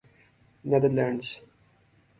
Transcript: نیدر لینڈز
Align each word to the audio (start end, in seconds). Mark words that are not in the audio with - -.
نیدر 0.69 0.91
لینڈز 0.97 1.27